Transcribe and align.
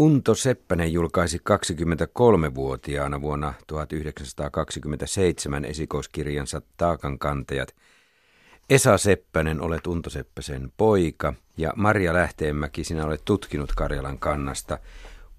Unto 0.00 0.34
Seppänen 0.34 0.92
julkaisi 0.92 1.38
23-vuotiaana 1.38 3.20
vuonna 3.20 3.54
1927 3.66 5.64
esikoiskirjansa 5.64 6.62
Taakankantajat. 6.76 7.74
Esa 8.70 8.98
Seppänen, 8.98 9.60
olet 9.60 9.86
Unto 9.86 10.10
Seppäsen 10.10 10.72
poika 10.76 11.34
ja 11.56 11.72
Maria 11.76 12.14
Lähteenmäki, 12.14 12.84
sinä 12.84 13.04
olet 13.04 13.22
tutkinut 13.24 13.72
Karjalan 13.76 14.18
kannasta. 14.18 14.78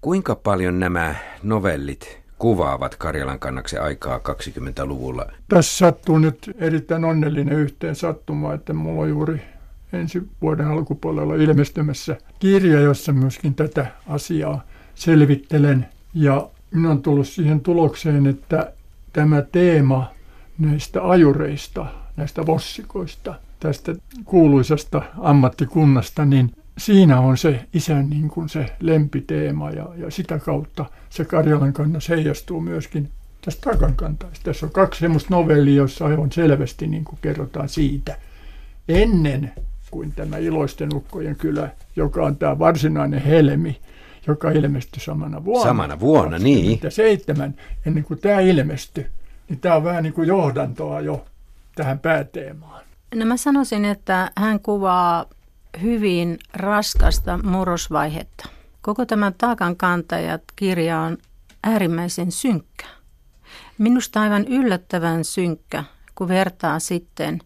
Kuinka 0.00 0.34
paljon 0.34 0.80
nämä 0.80 1.14
novellit 1.42 2.20
kuvaavat 2.38 2.96
Karjalan 2.96 3.38
kannaksen 3.38 3.82
aikaa 3.82 4.18
20-luvulla? 4.18 5.32
Tässä 5.48 5.78
sattuu 5.78 6.18
nyt 6.18 6.50
erittäin 6.58 7.04
onnellinen 7.04 7.58
yhteen 7.58 7.96
sattuma, 7.96 8.54
että 8.54 8.72
mulla 8.72 9.02
on 9.02 9.08
juuri 9.08 9.42
ensi 9.92 10.22
vuoden 10.42 10.66
alkupuolella 10.66 11.34
ilmestymässä 11.34 12.16
kirja, 12.38 12.80
jossa 12.80 13.12
myöskin 13.12 13.54
tätä 13.54 13.86
asiaa 14.06 14.62
selvittelen. 14.94 15.86
Ja 16.14 16.48
minä 16.70 16.88
olen 16.88 17.02
tullut 17.02 17.28
siihen 17.28 17.60
tulokseen, 17.60 18.26
että 18.26 18.72
tämä 19.12 19.42
teema 19.42 20.10
näistä 20.58 21.08
ajureista, 21.08 21.86
näistä 22.16 22.46
vossikoista, 22.46 23.34
tästä 23.60 23.94
kuuluisasta 24.24 25.02
ammattikunnasta, 25.18 26.24
niin 26.24 26.54
siinä 26.78 27.20
on 27.20 27.38
se 27.38 27.66
isän 27.74 28.10
niin 28.10 28.28
kuin 28.28 28.48
se 28.48 28.66
lempiteema 28.80 29.70
ja, 29.70 29.88
ja 29.96 30.10
sitä 30.10 30.38
kautta 30.38 30.84
se 31.10 31.24
Karjalan 31.24 31.72
kannas 31.72 32.08
heijastuu 32.08 32.60
myöskin 32.60 33.08
tästä 33.44 33.70
takankantaista. 33.70 34.44
Tässä 34.44 34.66
on 34.66 34.72
kaksi 34.72 35.00
semmoista 35.00 35.34
novellia, 35.34 35.74
jossa 35.74 36.04
on 36.04 36.32
selvästi 36.32 36.86
niin 36.86 37.04
kuin 37.04 37.18
kerrotaan 37.22 37.68
siitä. 37.68 38.16
Ennen 38.88 39.52
kuin 39.90 40.12
tämä 40.12 40.38
Iloisten 40.38 40.94
ukkojen 40.94 41.36
kylä, 41.36 41.70
joka 41.96 42.22
on 42.22 42.36
tämä 42.36 42.58
varsinainen 42.58 43.22
helmi, 43.22 43.80
joka 44.26 44.50
ilmestyi 44.50 45.02
samana 45.02 45.44
vuonna. 45.44 45.68
Samana 45.70 46.00
vuonna, 46.00 46.38
niin. 46.38 46.80
seitsemän, 46.88 47.54
ennen 47.86 48.04
kuin 48.04 48.20
tämä 48.20 48.40
ilmestyi, 48.40 49.06
niin 49.48 49.60
tämä 49.60 49.74
on 49.74 49.84
vähän 49.84 50.02
niin 50.02 50.12
kuin 50.12 50.28
johdantoa 50.28 51.00
jo 51.00 51.24
tähän 51.74 51.98
pääteemaan. 51.98 52.82
No 53.14 53.26
mä 53.26 53.36
sanoisin, 53.36 53.84
että 53.84 54.30
hän 54.36 54.60
kuvaa 54.60 55.26
hyvin 55.82 56.38
raskasta 56.54 57.38
murrosvaihetta. 57.42 58.48
Koko 58.82 59.06
tämä 59.06 59.32
Taakan 59.38 59.76
kantajat 59.76 60.42
kirja 60.56 61.00
on 61.00 61.18
äärimmäisen 61.64 62.32
synkkä. 62.32 62.86
Minusta 63.78 64.20
aivan 64.20 64.44
yllättävän 64.44 65.24
synkkä, 65.24 65.84
kun 66.14 66.28
vertaa 66.28 66.78
sitten 66.78 67.40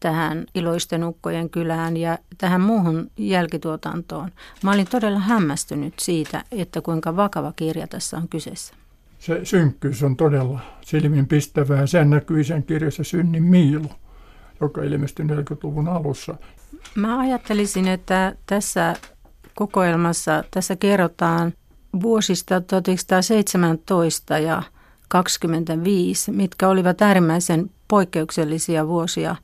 tähän 0.00 0.46
Iloisten 0.54 1.04
ukkojen 1.04 1.50
kylään 1.50 1.96
ja 1.96 2.18
tähän 2.38 2.60
muuhun 2.60 3.10
jälkituotantoon. 3.16 4.30
Mä 4.62 4.72
olin 4.72 4.86
todella 4.86 5.18
hämmästynyt 5.18 5.94
siitä, 5.98 6.44
että 6.52 6.80
kuinka 6.80 7.16
vakava 7.16 7.52
kirja 7.56 7.86
tässä 7.86 8.16
on 8.16 8.28
kyseessä. 8.28 8.74
Se 9.18 9.40
synkkyys 9.44 10.02
on 10.02 10.16
todella 10.16 10.60
silmin 10.80 11.26
pistävää. 11.26 11.86
Sen 11.86 12.10
näkyy 12.10 12.44
sen 12.44 12.62
kirjassa 12.62 13.04
Synnin 13.04 13.42
Miilu, 13.42 13.90
joka 14.60 14.82
ilmestyi 14.82 15.26
40-luvun 15.26 15.88
alussa. 15.88 16.34
Mä 16.94 17.20
ajattelisin, 17.20 17.88
että 17.88 18.34
tässä 18.46 18.96
kokoelmassa 19.54 20.44
tässä 20.50 20.76
kerrotaan 20.76 21.52
vuosista 22.02 22.60
1917 22.60 24.38
ja 24.38 24.62
25, 25.08 26.32
mitkä 26.32 26.68
olivat 26.68 27.02
äärimmäisen 27.02 27.70
poikkeuksellisia 27.88 28.86
vuosia 28.86 29.36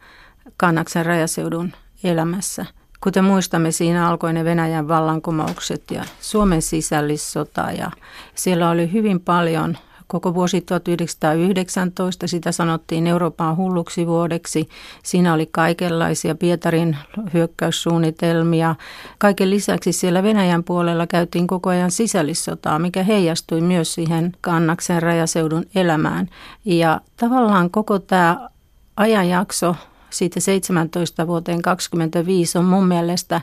Kannaksen 0.56 1.06
rajaseudun 1.06 1.72
elämässä. 2.04 2.66
Kuten 3.00 3.24
muistamme, 3.24 3.70
siinä 3.70 4.08
alkoi 4.08 4.32
ne 4.32 4.44
Venäjän 4.44 4.88
vallankumoukset 4.88 5.90
ja 5.90 6.04
Suomen 6.20 6.62
sisällissota 6.62 7.60
ja 7.60 7.90
siellä 8.34 8.70
oli 8.70 8.92
hyvin 8.92 9.20
paljon 9.20 9.76
koko 10.06 10.34
vuosi 10.34 10.60
1919, 10.60 12.26
sitä 12.26 12.52
sanottiin 12.52 13.06
Euroopan 13.06 13.56
hulluksi 13.56 14.06
vuodeksi. 14.06 14.68
Siinä 15.02 15.34
oli 15.34 15.48
kaikenlaisia 15.50 16.34
Pietarin 16.34 16.96
hyökkäyssuunnitelmia. 17.34 18.74
Kaiken 19.18 19.50
lisäksi 19.50 19.92
siellä 19.92 20.22
Venäjän 20.22 20.64
puolella 20.64 21.06
käytiin 21.06 21.46
koko 21.46 21.70
ajan 21.70 21.90
sisällissotaa, 21.90 22.78
mikä 22.78 23.02
heijastui 23.02 23.60
myös 23.60 23.94
siihen 23.94 24.33
Kannaksen 24.40 25.02
rajaseudun 25.02 25.64
elämään. 25.74 26.28
Ja 26.64 27.00
tavallaan 27.16 27.70
koko 27.70 27.98
tämä 27.98 28.48
ajanjakso 28.96 29.77
siitä 30.19 30.41
17 30.41 31.27
vuoteen 31.27 31.63
25 31.63 32.58
on 32.58 32.64
mun 32.64 32.86
mielestä 32.86 33.41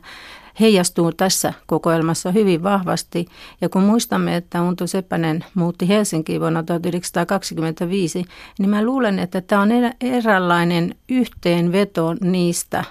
heijastuu 0.59 1.12
tässä 1.12 1.54
kokoelmassa 1.68 2.32
hyvin 2.32 2.64
vahvasti. 2.64 3.26
Ja 3.62 3.70
kun 3.70 3.84
muistamme, 3.84 4.36
että 4.36 4.62
Unto 4.62 4.88
Seppänen 4.88 5.46
muutti 5.56 5.88
Helsinkiin 5.88 6.42
vuonna 6.42 6.64
1925, 6.64 8.26
niin 8.59 8.70
mä 8.70 8.84
luulen, 8.84 9.20
että 9.20 9.42
tämä 9.42 9.62
on 9.62 9.70
eräänlainen 10.02 10.96
yhteenveto 11.09 12.14
niistä 12.14 12.84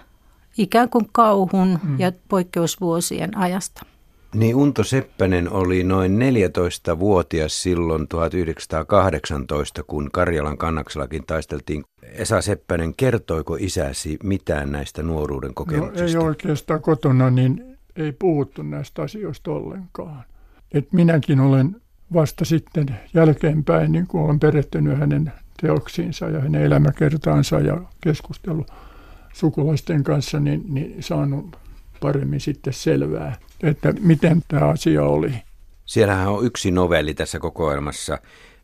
ikään 0.59 0.89
kuin 0.89 1.09
kauhun 1.13 1.79
mm. 1.83 2.01
ja 2.01 2.13
poikkeusvuosien 2.29 3.39
ajasta. 3.39 3.87
Niin 4.35 4.57
Unto 4.57 4.85
Seppänen 4.85 5.53
oli 5.53 5.85
noin 5.85 6.19
14-vuotias 6.19 7.63
silloin 7.63 8.09
1918, 8.09 9.83
kun 9.83 10.11
Karjalan 10.13 10.59
kannaksellakin 10.59 11.27
taisteltiin. 11.27 11.85
Esa 12.03 12.41
Seppänen, 12.41 12.95
kertoiko 12.95 13.57
isäsi 13.61 14.19
mitään 14.23 14.73
näistä 14.73 15.03
nuoruuden 15.03 15.55
kokemuksista? 15.55 16.03
No, 16.03 16.09
ei 16.09 16.17
oikeastaan 16.17 16.83
kotona, 16.83 17.31
niin 17.31 17.79
ei 17.97 18.13
puhuttu 18.13 18.63
näistä 18.63 19.03
asioista 19.03 19.51
ollenkaan. 19.51 20.25
Et 20.73 20.93
minäkin 20.93 21.41
olen 21.41 21.77
vasta 22.13 22.45
sitten 22.45 22.87
jälkeenpäin, 23.15 23.93
niin 23.93 24.07
kun 24.07 24.21
olen 24.21 24.41
perehtynyt 24.41 24.99
hänen 24.99 25.33
teoksiinsa 25.61 26.29
ja 26.29 26.41
hänen 26.41 26.63
elämäkertaansa 26.63 27.61
ja 27.61 27.81
keskustellut 28.01 28.73
sukulaisten 29.33 30.05
kanssa, 30.05 30.41
niin, 30.41 30.63
niin 30.69 31.03
saanut 31.03 31.57
paremmin 32.01 32.41
sitten 32.41 32.73
selvää, 32.73 33.37
että 33.63 33.95
miten 34.01 34.43
tämä 34.49 34.67
asia 34.67 35.05
oli. 35.05 35.33
Siellähän 35.87 36.29
on 36.29 36.47
yksi 36.47 36.71
novelli 36.71 37.15
tässä 37.15 37.39
kokoelmassa, 37.39 38.19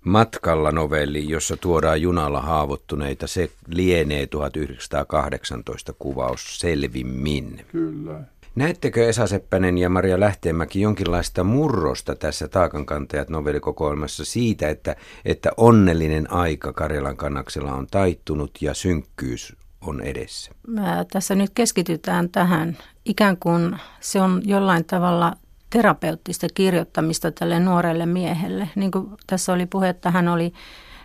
Matkalla 0.04 0.72
novelli, 0.72 1.28
jossa 1.28 1.56
tuodaan 1.56 2.02
junalla 2.02 2.40
haavoittuneita. 2.40 3.26
Se 3.26 3.50
lienee 3.68 4.26
1918 4.26 5.92
kuvaus 5.98 6.60
selvimmin. 6.60 7.64
Kyllä. 7.72 8.20
Näettekö 8.54 9.08
Esa 9.08 9.26
Seppänen 9.26 9.78
ja 9.78 9.88
Maria 9.88 10.20
Lähteenmäki 10.20 10.80
jonkinlaista 10.80 11.44
murrosta 11.44 12.16
tässä 12.16 12.48
Taakankantajat 12.48 13.28
novellikokoelmassa 13.28 14.24
siitä, 14.24 14.68
että, 14.68 14.96
että 15.24 15.50
onnellinen 15.56 16.32
aika 16.32 16.72
Karjalan 16.72 17.16
kannaksella 17.16 17.72
on 17.72 17.86
taittunut 17.86 18.50
ja 18.60 18.74
synkkyys 18.74 19.56
on 19.86 20.00
edessä? 20.00 20.52
Mä 20.66 21.04
tässä 21.12 21.34
nyt 21.34 21.50
keskitytään 21.54 22.28
tähän. 22.28 22.78
Ikään 23.04 23.36
kuin 23.36 23.76
se 24.00 24.20
on 24.20 24.42
jollain 24.44 24.84
tavalla 24.84 25.32
terapeuttista 25.70 26.46
kirjoittamista 26.54 27.32
tälle 27.32 27.60
nuorelle 27.60 28.06
miehelle. 28.06 28.68
Niin 28.74 28.90
kuin 28.90 29.08
tässä 29.26 29.52
oli 29.52 29.66
puhe, 29.66 29.88
että 29.88 30.10
hän 30.10 30.28
oli 30.28 30.52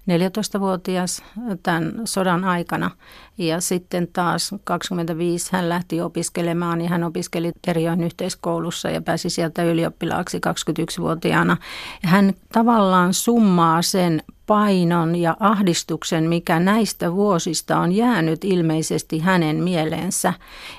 14-vuotias 0.10 1.24
tämän 1.64 1.94
sodan 2.06 2.44
aikana 2.44 2.92
ja 3.38 3.62
sitten 3.62 4.08
taas 4.14 4.56
25 4.64 5.50
hän 5.52 5.70
lähti 5.70 6.02
opiskelemaan 6.02 6.82
ja 6.82 6.90
hän 6.90 7.04
opiskeli 7.04 7.52
Teriön 7.62 8.04
yhteiskoulussa 8.04 8.90
ja 8.90 9.02
pääsi 9.02 9.30
sieltä 9.30 9.64
ylioppilaaksi 9.64 10.38
21-vuotiaana. 10.38 11.58
Ja 12.04 12.10
hän 12.10 12.34
tavallaan 12.54 13.14
summaa 13.14 13.82
sen 13.82 14.24
painon 14.48 15.16
ja 15.16 15.38
ahdistuksen, 15.40 16.24
mikä 16.24 16.60
näistä 16.60 17.14
vuosista 17.14 17.80
on 17.80 17.92
jäänyt 17.92 18.44
ilmeisesti 18.44 19.20
hänen 19.20 19.56
mieleensä, 19.56 20.34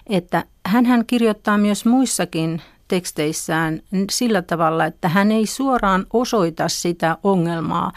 että 0.06 0.44
hän 0.66 1.06
kirjoittaa 1.06 1.58
myös 1.58 1.84
muissakin 1.84 2.62
teksteissään 2.92 3.80
sillä 4.10 4.42
tavalla, 4.42 4.84
että 4.84 5.08
hän 5.08 5.32
ei 5.32 5.47
suoraan 5.47 6.06
osoita 6.12 6.69
sitä 6.69 7.19
ongelmaa. 7.22 7.93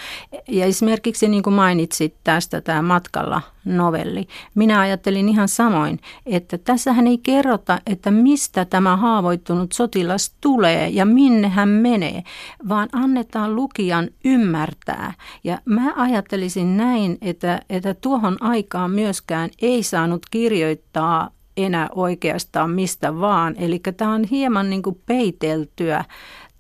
Ja 0.48 0.66
esimerkiksi 0.66 1.28
niin 1.28 1.44
kuin 1.44 1.54
mainitsit 1.54 2.16
tästä 2.24 2.62
tämä 2.62 2.82
matkalla 2.82 3.42
novelli. 3.66 4.28
Minä 4.56 4.80
ajattelin 4.80 5.30
ihan 5.30 5.48
samoin, 5.48 6.00
että 6.26 6.58
tässä 6.58 6.94
hän 6.94 7.08
ei 7.08 7.18
kerrota, 7.18 7.80
että 7.88 8.12
mistä 8.12 8.66
tämä 8.66 8.98
haavoittunut 8.98 9.72
sotilas 9.72 10.36
tulee 10.42 10.90
ja 10.90 11.06
minne 11.06 11.48
hän 11.48 11.70
menee, 11.70 12.24
vaan 12.70 12.90
annetaan 12.92 13.56
lukijan 13.56 14.10
ymmärtää. 14.26 15.14
Ja 15.44 15.60
mä 15.66 15.94
ajattelisin 15.96 16.78
näin, 16.78 17.18
että, 17.22 17.62
että 17.70 17.94
tuohon 17.94 18.38
aikaan 18.40 18.92
myöskään 18.92 19.50
ei 19.62 19.84
saanut 19.84 20.22
kirjoittaa 20.32 21.36
enää 21.58 21.90
oikeastaan 21.96 22.70
mistä 22.70 23.20
vaan. 23.20 23.56
Eli 23.58 23.80
tämä 23.98 24.14
on 24.14 24.24
hieman 24.24 24.70
niin 24.70 24.82
kuin 24.82 25.02
peiteltyä 25.06 26.06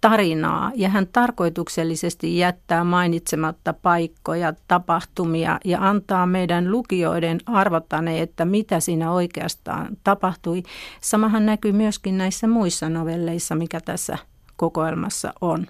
tarinaa 0.01 0.71
ja 0.75 0.89
hän 0.89 1.07
tarkoituksellisesti 1.07 2.37
jättää 2.37 2.83
mainitsematta 2.83 3.73
paikkoja, 3.73 4.53
tapahtumia 4.67 5.59
ja 5.65 5.89
antaa 5.89 6.25
meidän 6.25 6.71
lukijoiden 6.71 7.39
arvata 7.45 8.01
ne, 8.01 8.21
että 8.21 8.45
mitä 8.45 8.79
siinä 8.79 9.11
oikeastaan 9.11 9.87
tapahtui. 10.03 10.63
Samahan 11.01 11.45
näkyy 11.45 11.71
myöskin 11.71 12.17
näissä 12.17 12.47
muissa 12.47 12.89
novelleissa, 12.89 13.55
mikä 13.55 13.81
tässä 13.81 14.17
kokoelmassa 14.55 15.33
on. 15.41 15.67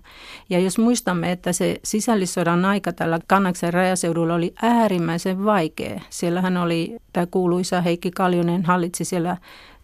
Ja 0.49 0.59
jos 0.59 0.77
muistamme, 0.77 1.31
että 1.31 1.53
se 1.53 1.79
sisällissodan 1.83 2.65
aika 2.65 2.93
tällä 2.93 3.19
Kannaksen 3.27 3.73
rajaseudulla 3.73 4.33
oli 4.35 4.53
äärimmäisen 4.61 5.45
vaikea. 5.45 6.01
Siellähän 6.09 6.57
oli 6.57 6.97
tämä 7.13 7.25
kuuluisa 7.25 7.81
Heikki 7.81 8.11
Kaljunen 8.11 8.65
hallitsi 8.65 9.05
siellä 9.05 9.37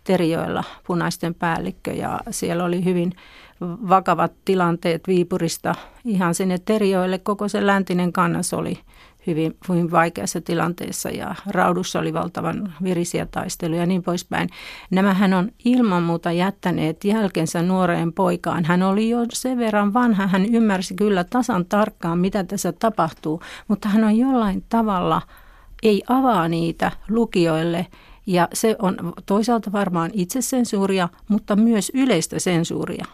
Terijoilla 0.03 0.63
punaisten 0.88 1.36
päällikkö 1.36 1.94
ja 1.94 2.19
siellä 2.31 2.63
oli 2.63 2.86
hyvin 2.86 3.13
vakavat 3.62 4.31
tilanteet 4.45 5.07
Viipurista 5.07 5.75
ihan 6.06 6.36
sinne 6.36 6.57
Terijoille. 6.65 7.18
Koko 7.18 7.48
se 7.48 7.68
läntinen 7.68 8.13
kannas 8.13 8.53
oli 8.53 8.80
hyvin, 9.27 9.57
hyvin 9.69 9.91
vaikeassa 9.91 10.41
tilanteessa 10.41 11.09
ja 11.09 11.35
raudussa 11.47 12.00
oli 12.00 12.13
valtavan 12.13 12.73
virisiä 12.83 13.25
taisteluja 13.25 13.81
ja 13.81 13.85
niin 13.85 14.03
poispäin. 14.03 14.50
Nämähän 14.91 15.33
on 15.33 15.51
ilman 15.65 16.03
muuta 16.03 16.31
jättäneet 16.31 17.03
jälkensä 17.03 17.62
nuoreen 17.62 18.13
poikaan. 18.13 18.65
Hän 18.65 18.83
oli 18.83 19.09
jo 19.09 19.19
sen 19.33 19.57
verran 19.57 19.94
vanha, 19.94 20.27
hän 20.27 20.45
ymmärsi 20.56 20.95
kyllä 20.95 21.23
tasan 21.23 21.65
tarkkaan, 21.65 22.19
mitä 22.19 22.44
tässä 22.44 22.71
tapahtuu, 22.71 23.41
mutta 23.68 23.89
hän 23.89 24.03
on 24.03 24.18
jollain 24.18 24.63
tavalla, 24.69 25.21
ei 25.83 26.03
avaa 26.07 26.47
niitä 26.47 26.91
lukijoille 27.09 27.88
ja 28.25 28.47
se 28.53 28.75
on 28.79 29.13
toisaalta 29.25 29.71
varmaan 29.71 30.12
itsesensuuria, 30.13 31.09
mutta 31.27 31.56
myös 31.56 31.91
yleistä 31.94 32.39
sensuuria. 32.39 33.06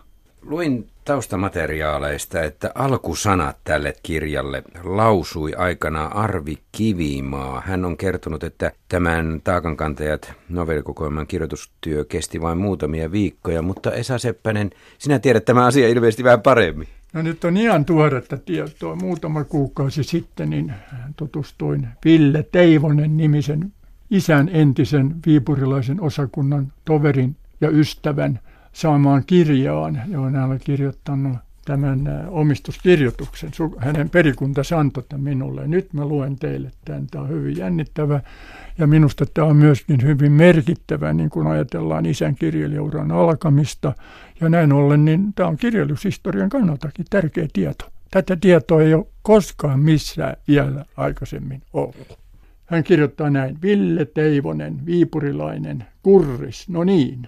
Luin 0.42 0.90
taustamateriaaleista, 1.08 2.44
että 2.44 2.72
alkusanat 2.76 3.58
tälle 3.64 3.94
kirjalle 4.04 4.64
lausui 4.84 5.54
aikana 5.54 6.06
Arvi 6.06 6.58
Kivimaa. 6.72 7.62
Hän 7.66 7.86
on 7.86 7.98
kertonut, 7.98 8.44
että 8.44 8.72
tämän 8.90 9.42
Taakankantajat 9.44 10.34
novellikokoelman 10.50 11.28
kirjoitustyö 11.28 12.06
kesti 12.06 12.42
vain 12.42 12.58
muutamia 12.58 13.12
viikkoja, 13.12 13.62
mutta 13.62 13.92
Esa 13.92 14.18
Seppänen, 14.18 14.70
sinä 14.98 15.20
tiedät 15.20 15.46
tämä 15.46 15.66
asia 15.66 15.88
ilmeisesti 15.88 16.24
vähän 16.24 16.42
paremmin. 16.42 16.88
No 17.14 17.22
nyt 17.22 17.44
on 17.44 17.58
ihan 17.58 17.86
tuoretta 17.86 18.38
tietoa. 18.38 18.96
Muutama 18.96 19.44
kuukausi 19.44 20.04
sitten 20.04 20.50
niin 20.50 20.74
tutustuin 21.18 21.88
Ville 22.06 22.44
Teivonen 22.52 23.18
nimisen 23.18 23.74
isän 24.10 24.50
entisen 24.54 25.16
viipurilaisen 25.26 26.02
osakunnan 26.02 26.74
toverin 26.86 27.36
ja 27.62 27.70
ystävän 27.70 28.40
saamaan 28.78 29.24
kirjaan, 29.28 30.02
johon 30.08 30.36
hän 30.36 30.50
oli 30.50 30.60
kirjoittanut 30.60 31.38
tämän 31.66 32.28
omistuskirjoituksen. 32.30 33.52
Hänen 33.78 34.10
perikuntansa 34.10 34.80
antoi 34.80 35.04
tämän 35.10 35.24
minulle. 35.24 35.68
Nyt 35.68 35.94
mä 35.94 36.06
luen 36.06 36.40
teille 36.40 36.72
tämän. 36.86 37.08
Tämä 37.08 37.24
on 37.24 37.30
hyvin 37.30 37.58
jännittävä 37.58 38.22
ja 38.78 38.88
minusta 38.88 39.26
tämä 39.26 39.48
on 39.48 39.56
myöskin 39.56 40.04
hyvin 40.04 40.32
merkittävä, 40.32 41.14
niin 41.14 41.30
kun 41.30 41.48
ajatellaan 41.48 42.06
isän 42.06 42.36
kirjailijauran 42.36 43.12
alkamista. 43.12 43.94
Ja 44.42 44.50
näin 44.50 44.74
ollen, 44.74 45.06
niin 45.06 45.34
tämä 45.34 45.50
on 45.50 45.58
kirjallisuushistorian 45.58 46.50
kannaltakin 46.50 47.06
tärkeä 47.10 47.48
tieto. 47.54 47.86
Tätä 48.12 48.36
tietoa 48.36 48.82
ei 48.82 48.94
ole 48.94 49.06
koskaan 49.22 49.80
missään 49.80 50.36
vielä 50.48 50.86
aikaisemmin 50.98 51.62
ollut. 51.74 52.20
Hän 52.66 52.84
kirjoittaa 52.84 53.30
näin. 53.30 53.62
Ville 53.62 54.06
Teivonen, 54.06 54.86
viipurilainen, 54.86 55.86
kurris, 56.04 56.70
no 56.70 56.84
niin. 56.84 57.28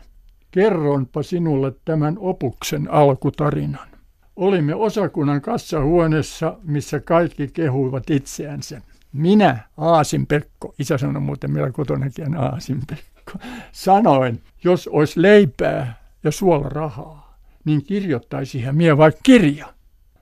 Kerronpa 0.52 1.24
sinulle 1.24 1.74
tämän 1.86 2.16
opuksen 2.20 2.92
alkutarinan. 2.92 3.90
Olimme 4.36 4.76
osakunnan 4.76 5.42
kassahuoneessa, 5.42 6.58
missä 6.64 7.00
kaikki 7.00 7.48
kehuivat 7.48 8.10
itseänsä. 8.10 8.82
Minä, 9.14 9.58
Aasin 9.78 10.28
Pekko, 10.28 10.74
isä 10.80 10.98
sanoi 10.98 11.22
muuten 11.22 11.52
meillä 11.52 11.72
kotonakin 11.72 12.38
Aasin 12.38 12.80
Pekko, 12.88 13.34
sanoin, 13.72 14.42
jos 14.64 14.88
olisi 14.88 15.22
leipää 15.22 16.00
ja 16.24 16.32
suola 16.32 16.70
rahaa, 16.70 17.40
niin 17.66 17.84
kirjoittaisi 17.84 18.62
hän 18.62 18.76
mie 18.76 18.98
vaikka 18.98 19.20
kirja. 19.24 19.74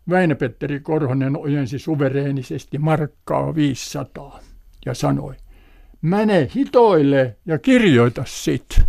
Väinö-Petteri 0.10 0.80
Korhonen 0.80 1.38
ojensi 1.38 1.80
suvereenisesti 1.80 2.78
markkaa 2.78 3.56
500 3.56 4.40
ja 4.86 4.94
sanoi, 4.94 5.36
mene 6.02 6.50
hitoille 6.56 7.38
ja 7.46 7.60
kirjoita 7.60 8.24
sit. 8.26 8.82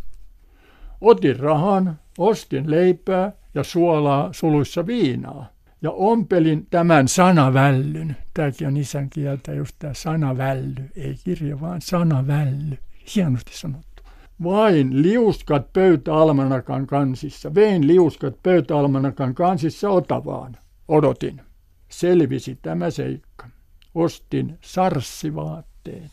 Otin 1.00 1.40
rahan, 1.40 1.98
ostin 2.18 2.70
leipää 2.70 3.32
ja 3.54 3.64
suolaa 3.64 4.32
suluissa 4.32 4.86
viinaa 4.86 5.46
ja 5.82 5.90
ompelin 5.90 6.66
tämän 6.70 7.08
sanavällyn. 7.08 8.16
Tämäkin 8.34 8.66
on 8.66 8.76
isän 8.76 9.10
kieltä 9.10 9.52
just 9.52 9.76
tämä 9.78 9.94
sanavälly, 9.94 10.90
ei 10.96 11.16
kirja 11.24 11.60
vaan 11.60 11.80
sanavälly. 11.80 12.78
Hienosti 13.14 13.52
sanottu. 13.54 14.02
Vain 14.44 15.02
liuskat 15.02 15.72
pöytäalmanakan 15.72 16.86
kansissa. 16.86 17.54
Vein 17.54 17.86
liuskat 17.86 18.42
pöytäalmanakan 18.42 19.34
kansissa 19.34 19.90
Otavaan. 19.90 20.56
Odotin. 20.88 21.40
Selvisi 21.88 22.58
tämä 22.62 22.90
seikka. 22.90 23.46
Ostin 23.94 24.58
sarssivaatteet, 24.60 26.12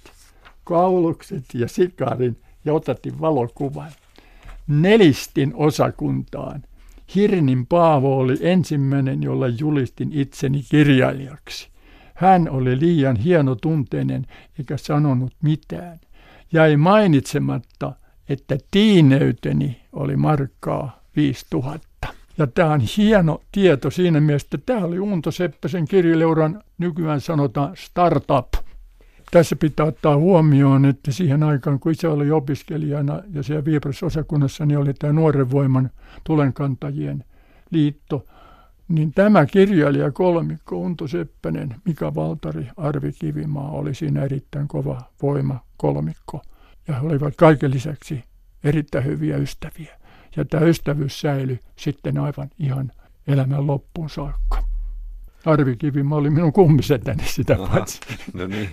kaulukset 0.63 1.43
ja 1.53 1.67
sikarin 1.67 2.41
ja 2.65 2.73
otatin 2.73 3.21
valokuvan 3.21 3.91
nelistin 4.67 5.51
osakuntaan. 5.55 6.63
Hirnin 7.15 7.65
Paavo 7.65 8.17
oli 8.17 8.37
ensimmäinen, 8.41 9.23
jolla 9.23 9.47
julistin 9.47 10.09
itseni 10.13 10.63
kirjailijaksi. 10.71 11.69
Hän 12.13 12.49
oli 12.49 12.79
liian 12.79 13.15
hienotunteinen 13.15 14.25
eikä 14.59 14.77
sanonut 14.77 15.33
mitään. 15.41 15.99
Jäi 16.53 16.77
mainitsematta, 16.77 17.93
että 18.29 18.57
tiineyteni 18.71 19.81
oli 19.93 20.15
markkaa 20.15 20.99
5000. 21.15 22.07
Ja 22.37 22.47
tämä 22.47 22.71
on 22.71 22.81
hieno 22.97 23.41
tieto 23.51 23.89
siinä 23.89 24.19
mielessä, 24.19 24.47
että 24.53 24.73
tämä 24.73 24.85
oli 24.85 24.99
Unto 24.99 25.31
Seppäsen 25.31 25.87
kirjaleuran 25.87 26.63
nykyään 26.77 27.21
sanotaan 27.21 27.71
startup– 27.75 28.47
tässä 29.35 29.55
pitää 29.55 29.85
ottaa 29.85 30.17
huomioon, 30.17 30.85
että 30.85 31.11
siihen 31.11 31.43
aikaan, 31.43 31.79
kun 31.79 31.91
isä 31.91 32.09
oli 32.09 32.31
opiskelijana 32.31 33.21
ja 33.33 33.43
siellä 33.43 33.65
Viipurisosakunnassa, 33.65 34.65
niin 34.65 34.77
oli 34.77 34.93
tämä 34.93 35.13
Nuoren 35.13 35.51
voiman 35.51 35.89
tulenkantajien 36.23 37.23
liitto, 37.71 38.25
niin 38.87 39.11
tämä 39.11 39.45
kirjailija 39.45 40.11
kolmikko, 40.11 40.77
Unto 40.77 41.07
Seppänen, 41.07 41.75
Mika 41.85 42.15
Valtari, 42.15 42.67
Arvi 42.77 43.11
Kivimaa 43.11 43.71
oli 43.71 43.95
siinä 43.95 44.23
erittäin 44.23 44.67
kova 44.67 45.01
voima 45.21 45.59
kolmikko. 45.77 46.41
Ja 46.87 46.93
he 46.93 47.07
olivat 47.07 47.33
kaiken 47.35 47.71
lisäksi 47.71 48.23
erittäin 48.63 49.05
hyviä 49.05 49.37
ystäviä. 49.37 49.99
Ja 50.35 50.45
tämä 50.45 50.65
ystävyys 50.65 51.21
säilyi 51.21 51.59
sitten 51.75 52.17
aivan 52.17 52.49
ihan 52.59 52.91
elämän 53.27 53.67
loppuun 53.67 54.09
saakka. 54.09 54.74
Arvi 55.45 55.75
Kivimaa 55.75 56.17
oli 56.17 56.29
minun 56.29 56.53
kummisetäni 56.53 57.23
sitä 57.25 57.57
Aha, 57.59 57.67
paitsi. 57.67 57.99
No 58.33 58.47
niin. 58.47 58.69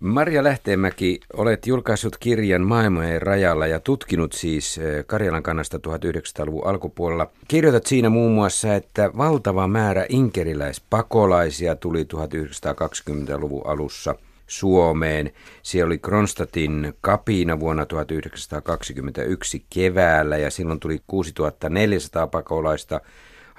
Maria 0.00 0.44
Lähteenmäki, 0.44 1.20
olet 1.32 1.66
julkaissut 1.66 2.16
kirjan 2.16 2.62
Maailmojen 2.62 3.22
rajalla 3.22 3.66
ja 3.66 3.80
tutkinut 3.80 4.32
siis 4.32 4.78
eh, 4.78 5.06
Karjalan 5.06 5.42
kannasta 5.42 5.76
1900-luvun 5.76 6.66
alkupuolella. 6.66 7.30
Kirjoitat 7.48 7.86
siinä 7.86 8.10
muun 8.10 8.32
muassa, 8.32 8.74
että 8.74 9.10
valtava 9.16 9.68
määrä 9.68 10.06
inkeriläispakolaisia 10.08 11.76
tuli 11.76 12.02
1920-luvun 12.02 13.66
alussa 13.66 14.14
Suomeen. 14.46 15.32
Siellä 15.62 15.86
oli 15.86 15.98
Kronstadtin 15.98 16.94
kapina 17.00 17.60
vuonna 17.60 17.86
1921 17.86 19.64
keväällä 19.74 20.36
ja 20.36 20.50
silloin 20.50 20.80
tuli 20.80 21.02
6400 21.06 22.26
pakolaista 22.26 23.00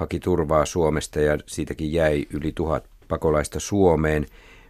haki 0.02 0.20
turvaa 0.20 0.66
Suomesta 0.66 1.20
ja 1.20 1.38
siitäkin 1.46 1.94
jäi 1.94 2.26
yli 2.34 2.52
tuhat 2.56 2.84
pakolaista 3.08 3.60
Suomeen. 3.60 4.26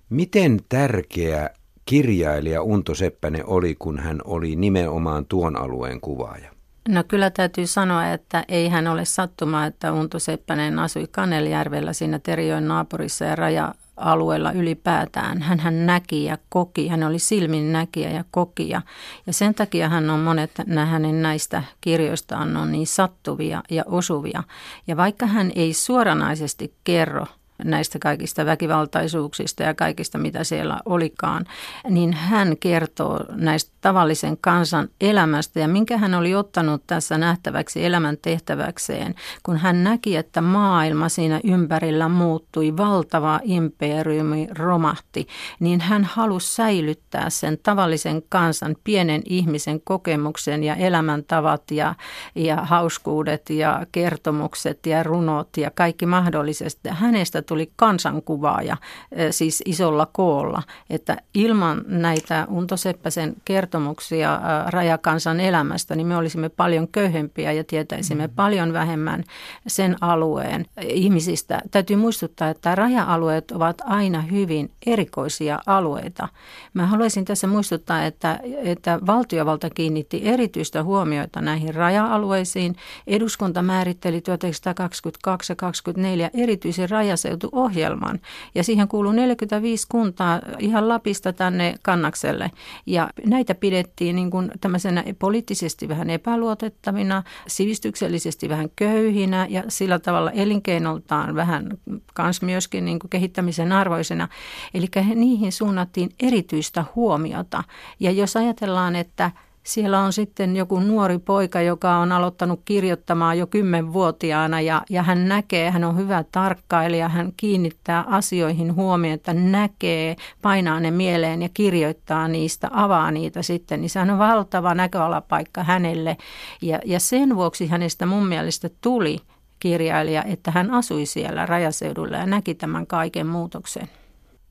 Miten 0.09 0.59
tärkeä 0.69 1.49
kirjailija 1.85 2.61
Unto 2.61 2.95
Seppänen 2.95 3.45
oli, 3.45 3.75
kun 3.79 3.99
hän 3.99 4.21
oli 4.23 4.55
nimenomaan 4.55 5.25
tuon 5.25 5.57
alueen 5.57 6.01
kuvaaja? 6.01 6.51
No 6.89 7.03
kyllä 7.07 7.29
täytyy 7.29 7.67
sanoa, 7.67 8.07
että 8.07 8.43
ei 8.47 8.69
hän 8.69 8.87
ole 8.87 9.05
sattuma, 9.05 9.65
että 9.65 9.93
Unto 9.93 10.19
Seppänen 10.19 10.79
asui 10.79 11.07
Kanelijärvellä 11.11 11.93
siinä 11.93 12.19
Terijoen 12.19 12.67
naapurissa 12.67 13.25
ja 13.25 13.35
raja 13.35 13.73
alueella 13.97 14.51
ylipäätään. 14.51 15.41
Hän, 15.41 15.59
hän 15.59 15.85
näki 15.85 16.23
ja 16.23 16.37
koki, 16.49 16.87
hän 16.87 17.03
oli 17.03 17.19
silmin 17.19 17.71
näkijä 17.71 18.09
ja 18.09 18.23
kokija. 18.31 18.81
Ja 19.27 19.33
sen 19.33 19.55
takia 19.55 19.89
hän 19.89 20.09
on 20.09 20.19
monet 20.19 20.51
hänen 20.89 21.21
näistä 21.21 21.63
kirjoistaan 21.81 22.57
on 22.57 22.71
niin 22.71 22.87
sattuvia 22.87 23.63
ja 23.69 23.83
osuvia. 23.85 24.43
Ja 24.87 24.97
vaikka 24.97 25.25
hän 25.25 25.51
ei 25.55 25.73
suoranaisesti 25.73 26.73
kerro 26.83 27.25
näistä 27.63 27.99
kaikista 27.99 28.45
väkivaltaisuuksista 28.45 29.63
ja 29.63 29.73
kaikista, 29.73 30.17
mitä 30.17 30.43
siellä 30.43 30.79
olikaan, 30.85 31.45
niin 31.89 32.13
hän 32.13 32.57
kertoo 32.57 33.19
näistä 33.29 33.70
tavallisen 33.81 34.37
kansan 34.41 34.89
elämästä 35.01 35.59
ja 35.59 35.67
minkä 35.67 35.97
hän 35.97 36.13
oli 36.13 36.35
ottanut 36.35 36.83
tässä 36.87 37.17
nähtäväksi 37.17 37.85
elämän 37.85 38.17
tehtäväkseen, 38.21 39.15
kun 39.43 39.57
hän 39.57 39.83
näki, 39.83 40.15
että 40.15 40.41
maailma 40.41 41.09
siinä 41.09 41.39
ympärillä 41.43 42.09
muuttui, 42.09 42.77
valtava 42.77 43.39
imperiumi 43.43 44.47
romahti, 44.57 45.27
niin 45.59 45.81
hän 45.81 46.03
halusi 46.03 46.55
säilyttää 46.55 47.29
sen 47.29 47.57
tavallisen 47.63 48.23
kansan, 48.29 48.75
pienen 48.83 49.21
ihmisen 49.25 49.81
kokemuksen 49.81 50.63
ja 50.63 50.75
elämäntavat 50.75 51.71
ja, 51.71 51.95
ja 52.35 52.55
hauskuudet 52.55 53.49
ja 53.49 53.85
kertomukset 53.91 54.85
ja 54.85 55.03
runot 55.03 55.57
ja 55.57 55.71
kaikki 55.71 56.05
mahdollisesti. 56.05 56.89
Hänestä 56.89 57.41
tuli 57.41 57.71
kansankuvaaja, 57.75 58.77
eh, 59.11 59.31
siis 59.31 59.61
isolla 59.65 60.07
koolla, 60.11 60.63
että 60.89 61.17
ilman 61.33 61.81
näitä 61.87 62.47
Unto 62.49 62.77
Seppäsen 62.77 63.35
kertomuksia 63.45 63.70
eh, 63.77 64.67
rajakansan 64.67 65.39
elämästä, 65.39 65.95
niin 65.95 66.07
me 66.07 66.17
olisimme 66.17 66.49
paljon 66.49 66.87
köyhempiä 66.87 67.51
ja 67.51 67.63
tietäisimme 67.63 68.27
mm. 68.27 68.33
paljon 68.35 68.73
vähemmän 68.73 69.23
sen 69.67 69.95
alueen 70.01 70.65
ihmisistä. 70.81 71.61
Täytyy 71.71 71.95
muistuttaa, 71.95 72.49
että 72.49 72.75
raja-alueet 72.75 73.51
ovat 73.51 73.81
aina 73.85 74.21
hyvin 74.21 74.71
erikoisia 74.85 75.59
alueita. 75.65 76.27
Mä 76.73 76.85
haluaisin 76.85 77.25
tässä 77.25 77.47
muistuttaa, 77.47 78.05
että, 78.05 78.39
että 78.63 78.99
valtiovalta 79.05 79.69
kiinnitti 79.69 80.21
erityistä 80.23 80.83
huomioita 80.83 81.41
näihin 81.41 81.75
raja-alueisiin. 81.75 82.75
Eduskunta 83.07 83.61
määritteli 83.61 84.21
1922 84.21 85.51
ja 85.51 85.55
1924 85.55 86.29
erityisen 86.33 86.89
rajaseutuohjelman 86.89 88.19
ja 88.55 88.63
siihen 88.63 88.87
kuuluu 88.87 89.11
45 89.11 89.87
kuntaa 89.89 90.39
ihan 90.59 90.87
Lapista 90.87 91.33
tänne 91.33 91.75
Kannakselle 91.81 92.51
ja 92.85 93.09
näitä 93.25 93.55
pidettiin 93.61 94.15
niin 94.15 94.31
kuin 94.31 94.51
tämmöisenä 94.61 95.03
poliittisesti 95.19 95.87
vähän 95.87 96.09
epäluotettavina, 96.09 97.23
sivistyksellisesti 97.47 98.49
vähän 98.49 98.69
köyhinä 98.75 99.47
ja 99.49 99.63
sillä 99.67 99.99
tavalla 99.99 100.31
elinkeinoltaan 100.31 101.35
vähän 101.35 101.77
kans 102.13 102.41
myöskin 102.41 102.85
niin 102.85 102.99
kuin 102.99 103.09
kehittämisen 103.09 103.71
arvoisena. 103.71 104.27
Eli 104.73 104.87
niihin 105.15 105.51
suunnattiin 105.51 106.09
erityistä 106.19 106.85
huomiota 106.95 107.63
ja 107.99 108.11
jos 108.11 108.37
ajatellaan, 108.37 108.95
että 108.95 109.31
siellä 109.63 109.99
on 109.99 110.13
sitten 110.13 110.55
joku 110.55 110.79
nuori 110.79 111.19
poika, 111.19 111.61
joka 111.61 111.97
on 111.97 112.11
aloittanut 112.11 112.61
kirjoittamaan 112.65 113.37
jo 113.37 113.47
kymmenvuotiaana 113.47 114.61
ja, 114.61 114.81
ja 114.89 115.03
hän 115.03 115.27
näkee, 115.27 115.71
hän 115.71 115.83
on 115.83 115.97
hyvä 115.97 116.23
tarkkailija, 116.31 117.09
hän 117.09 117.33
kiinnittää 117.37 118.03
asioihin 118.07 118.75
huomioon, 118.75 119.13
että 119.13 119.33
näkee, 119.33 120.15
painaa 120.41 120.79
ne 120.79 120.91
mieleen 120.91 121.41
ja 121.41 121.49
kirjoittaa 121.53 122.27
niistä, 122.27 122.69
avaa 122.71 123.11
niitä 123.11 123.41
sitten, 123.41 123.81
niin 123.81 123.89
sehän 123.89 124.09
on 124.09 124.19
valtava 124.19 124.75
näköalapaikka 124.75 125.63
hänelle. 125.63 126.17
Ja, 126.61 126.79
ja 126.85 126.99
sen 126.99 127.35
vuoksi 127.35 127.67
hänestä 127.67 128.05
mun 128.05 128.27
mielestä 128.27 128.69
tuli 128.81 129.17
kirjailija, 129.59 130.23
että 130.23 130.51
hän 130.51 130.71
asui 130.71 131.05
siellä 131.05 131.45
rajaseudulla 131.45 132.17
ja 132.17 132.25
näki 132.25 132.55
tämän 132.55 132.87
kaiken 132.87 133.27
muutoksen. 133.27 133.89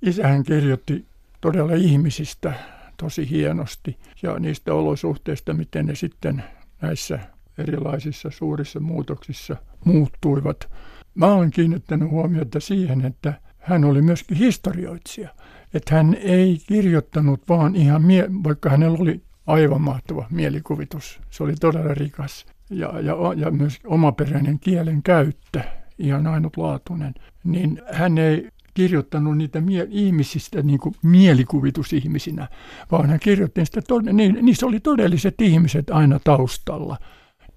Isähän 0.03 0.43
kirjoitti 0.43 1.05
todella 1.41 1.75
ihmisistä 1.75 2.53
tosi 3.01 3.31
hienosti 3.31 3.99
ja 4.23 4.39
niistä 4.39 4.75
olosuhteista, 4.75 5.55
miten 5.55 5.87
ne 5.87 5.95
sitten 5.95 6.45
näissä 6.83 7.19
erilaisissa 7.59 8.31
suurissa 8.31 8.81
muutoksissa 8.81 9.57
muuttuivat. 9.85 10.69
Mä 11.15 11.27
olen 11.27 11.51
kiinnittänyt 11.51 12.11
huomiota 12.11 12.61
siihen, 12.61 13.05
että 13.05 13.41
hän 13.59 13.85
oli 13.85 14.03
myöskin 14.03 14.37
historioitsija. 14.37 15.29
Että 15.75 15.95
hän 15.95 16.17
ei 16.21 16.59
kirjoittanut 16.67 17.49
vaan 17.49 17.77
ihan, 17.77 18.03
mie- 18.03 18.31
vaikka 18.45 18.71
hänellä 18.71 18.99
oli 19.01 19.23
aivan 19.47 19.81
mahtava 19.81 20.27
mielikuvitus. 20.31 21.21
Se 21.31 21.43
oli 21.43 21.55
todella 21.61 21.95
rikas 21.95 22.47
ja, 22.71 23.01
ja, 23.01 23.17
ja 23.37 23.51
myös 23.51 23.79
omaperäinen 23.87 24.59
kielen 24.59 25.03
käyttö, 25.03 25.61
ihan 25.99 26.27
ainutlaatuinen. 26.27 27.15
Niin 27.45 27.83
hän 27.93 28.19
ei 28.19 28.49
kirjoittanut 28.81 29.39
niitä 29.39 29.61
mie- 29.61 29.87
ihmisistä 29.91 30.63
niin 30.63 30.79
kuin 30.79 30.95
mielikuvitusihmisinä, 31.03 32.49
vaan 32.93 33.09
hän 33.09 33.21
kirjoitti 33.21 33.65
sitä, 33.65 33.81
niin, 34.13 34.39
niissä 34.43 34.67
oli 34.67 34.81
todelliset 34.81 35.35
ihmiset 35.41 35.91
aina 35.91 36.21
taustalla. 36.25 36.97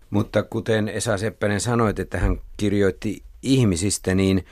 Mutta 0.10 0.44
kuten 0.44 0.90
Esa 0.90 1.18
Seppänen 1.18 1.60
sanoit, 1.60 2.00
että 2.00 2.20
hän 2.20 2.38
kirjoitti 2.58 3.24
ihmisistä, 3.42 4.16
niin 4.16 4.46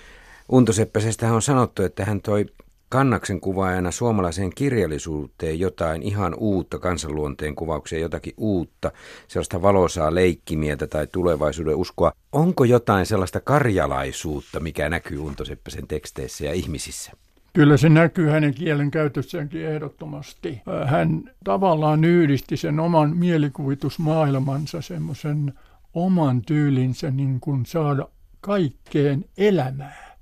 Unto 0.51 0.73
Seppäsestä 0.73 1.33
on 1.33 1.41
sanottu, 1.41 1.83
että 1.83 2.05
hän 2.05 2.21
toi 2.21 2.45
kannaksen 2.91 3.41
kuvaajana 3.41 3.91
suomalaiseen 3.91 4.51
kirjallisuuteen 4.55 5.59
jotain 5.59 6.03
ihan 6.03 6.35
uutta, 6.37 6.79
kansanluonteen 6.79 7.55
kuvaukseen 7.55 8.01
jotakin 8.01 8.33
uutta, 8.37 8.91
sellaista 9.27 9.61
valosaa 9.61 10.15
leikkimieltä 10.15 10.87
tai 10.87 11.07
tulevaisuuden 11.07 11.75
uskoa. 11.75 12.11
Onko 12.31 12.63
jotain 12.63 13.05
sellaista 13.05 13.39
karjalaisuutta, 13.39 14.59
mikä 14.59 14.89
näkyy 14.89 15.19
Unto 15.19 15.45
Seppäsen 15.45 15.87
teksteissä 15.87 16.45
ja 16.45 16.53
ihmisissä? 16.53 17.11
Kyllä 17.53 17.77
se 17.77 17.89
näkyy 17.89 18.29
hänen 18.29 18.53
kielen 18.53 18.91
käytössäänkin 18.91 19.65
ehdottomasti. 19.65 20.61
Hän 20.85 21.23
tavallaan 21.43 22.03
yhdisti 22.03 22.57
sen 22.57 22.79
oman 22.79 23.17
mielikuvitusmaailmansa, 23.17 24.81
semmoisen 24.81 25.53
oman 25.93 26.41
tyylinsä 26.41 27.11
niin 27.11 27.39
kuin 27.39 27.65
saada 27.65 28.07
kaikkeen 28.41 29.25
elämää. 29.37 30.17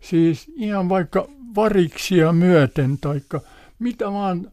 Siis 0.00 0.52
ihan 0.54 0.88
vaikka 0.88 1.28
variksia 1.54 2.32
myöten, 2.32 2.98
taikka 3.00 3.40
mitä 3.78 4.12
vaan 4.12 4.52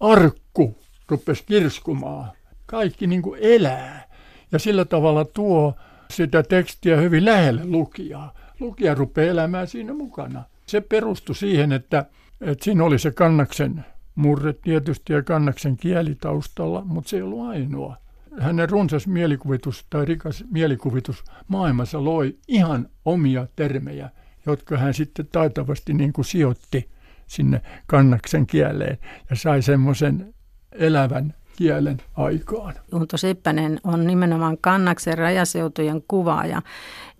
arkku 0.00 0.78
rupesi 1.08 1.44
kirskumaan. 1.46 2.30
Kaikki 2.66 3.06
niin 3.06 3.22
kuin 3.22 3.40
elää 3.42 4.08
ja 4.52 4.58
sillä 4.58 4.84
tavalla 4.84 5.24
tuo 5.24 5.74
sitä 6.10 6.42
tekstiä 6.42 6.96
hyvin 6.96 7.24
lähelle 7.24 7.64
lukijaa. 7.64 8.34
Lukija 8.60 8.94
rupeaa 8.94 9.30
elämään 9.30 9.66
siinä 9.66 9.94
mukana. 9.94 10.44
Se 10.66 10.80
perustui 10.80 11.34
siihen, 11.34 11.72
että, 11.72 12.04
että 12.40 12.64
siinä 12.64 12.84
oli 12.84 12.98
se 12.98 13.10
kannaksen 13.10 13.84
murre 14.14 14.52
tietysti 14.52 15.12
ja 15.12 15.22
kannaksen 15.22 15.76
kieli 15.76 16.14
taustalla, 16.14 16.82
mutta 16.84 17.10
se 17.10 17.16
ei 17.16 17.22
ollut 17.22 17.48
ainoa. 17.48 17.96
Hänen 18.40 18.68
runsas 18.68 19.06
mielikuvitus 19.06 19.86
tai 19.90 20.04
rikas 20.04 20.44
mielikuvitus 20.50 21.24
maailmassa 21.48 22.04
loi 22.04 22.36
ihan 22.48 22.88
omia 23.04 23.46
termejä, 23.56 24.10
jotka 24.46 24.76
hän 24.76 24.94
sitten 24.94 25.28
taitavasti 25.32 25.94
niin 25.94 26.12
kuin 26.12 26.24
sijoitti 26.24 26.88
sinne 27.26 27.60
kannaksen 27.86 28.46
kieleen 28.46 28.98
ja 29.30 29.36
sai 29.36 29.62
semmoisen 29.62 30.34
elävän 30.72 31.34
kielen 31.56 31.96
aikaan. 32.14 32.74
Unto 32.92 33.16
Seppänen 33.16 33.80
on 33.84 34.06
nimenomaan 34.06 34.58
kannaksen 34.60 35.18
rajaseutujen 35.18 36.02
kuvaaja 36.08 36.62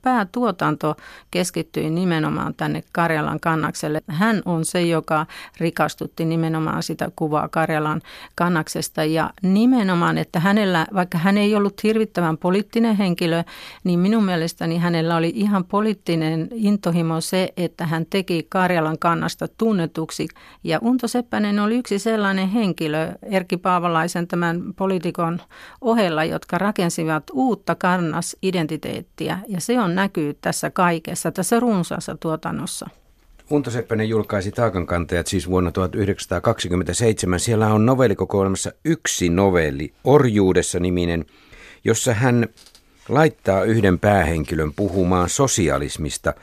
päätuotanto 0.03 0.95
keskittyi 1.31 1.91
nimenomaan 1.91 2.55
tänne 2.55 2.83
Karjalan 2.93 3.41
kannakselle. 3.41 4.03
Hän 4.09 4.43
on 4.45 4.65
se, 4.65 4.83
joka 4.83 5.27
rikastutti 5.61 6.25
nimenomaan 6.25 6.83
sitä 6.83 7.11
kuvaa 7.17 7.49
Karjalan 7.49 8.03
kannaksesta 8.35 9.05
ja 9.05 9.31
nimenomaan, 9.43 10.19
että 10.19 10.41
hänellä, 10.41 10.87
vaikka 10.95 11.19
hän 11.19 11.39
ei 11.39 11.55
ollut 11.55 11.83
hirvittävän 11.83 12.39
poliittinen 12.39 12.97
henkilö, 12.97 13.45
niin 13.85 13.99
minun 13.99 14.25
mielestäni 14.25 14.79
hänellä 14.79 15.17
oli 15.17 15.33
ihan 15.35 15.65
poliittinen 15.65 16.49
intohimo 16.53 17.21
se, 17.21 17.53
että 17.57 17.87
hän 17.87 18.07
teki 18.11 18.47
Karjalan 18.49 18.99
kannasta 18.99 19.49
tunnetuksi. 19.49 20.29
Ja 20.65 20.79
Unto 20.83 21.09
Seppänen 21.09 21.61
oli 21.61 21.77
yksi 21.77 21.99
sellainen 21.99 22.49
henkilö 22.49 23.13
Erkki 23.23 23.57
Paavalaisen 23.57 24.29
tämän 24.29 24.63
poliitikon 24.77 25.41
ohella, 25.81 26.25
jotka 26.25 26.59
rakensivat 26.59 27.25
uutta 27.33 27.75
kannasidentiteettiä 27.75 29.39
ja 29.49 29.61
se 29.61 29.81
on 29.81 29.86
näkyy 29.95 30.35
tässä 30.41 30.71
kaikessa, 30.71 31.33
tässä 31.33 31.61
runsaassa 31.61 32.17
tuotannossa. 32.21 32.87
Unto 33.51 33.71
Seppänen 33.71 34.09
julkaisi 34.09 34.53
Taakankantajat 34.53 35.27
siis 35.27 35.51
vuonna 35.51 35.71
1927. 35.71 37.41
Siellä 37.41 37.67
on 37.67 37.87
novellikokoelmassa 37.87 38.73
yksi 38.85 39.29
novelli, 39.29 39.93
Orjuudessa 40.05 40.81
niminen, 40.81 41.25
jossa 41.85 42.15
hän 42.15 42.49
laittaa 43.09 43.65
yhden 43.65 43.99
päähenkilön 43.99 44.73
puhumaan 44.73 45.29
sosialismista. 45.29 46.35